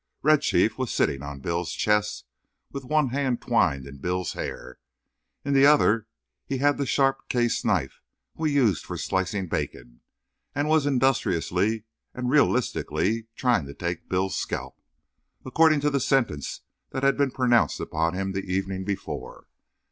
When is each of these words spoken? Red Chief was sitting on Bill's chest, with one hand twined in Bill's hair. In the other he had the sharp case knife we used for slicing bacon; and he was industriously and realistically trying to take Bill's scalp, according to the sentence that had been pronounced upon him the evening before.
Red 0.23 0.41
Chief 0.41 0.79
was 0.79 0.91
sitting 0.91 1.21
on 1.21 1.41
Bill's 1.41 1.73
chest, 1.73 2.25
with 2.71 2.83
one 2.85 3.09
hand 3.09 3.39
twined 3.39 3.85
in 3.85 3.99
Bill's 3.99 4.33
hair. 4.33 4.79
In 5.45 5.53
the 5.53 5.67
other 5.67 6.07
he 6.43 6.57
had 6.57 6.79
the 6.79 6.87
sharp 6.87 7.29
case 7.29 7.63
knife 7.63 8.01
we 8.33 8.51
used 8.51 8.83
for 8.83 8.97
slicing 8.97 9.45
bacon; 9.47 10.01
and 10.55 10.65
he 10.67 10.71
was 10.71 10.87
industriously 10.87 11.83
and 12.15 12.31
realistically 12.31 13.27
trying 13.35 13.67
to 13.67 13.75
take 13.75 14.09
Bill's 14.09 14.35
scalp, 14.35 14.81
according 15.45 15.81
to 15.81 15.91
the 15.91 15.99
sentence 15.99 16.61
that 16.89 17.03
had 17.03 17.15
been 17.15 17.29
pronounced 17.29 17.79
upon 17.79 18.15
him 18.15 18.31
the 18.31 18.51
evening 18.51 18.83
before. 18.83 19.45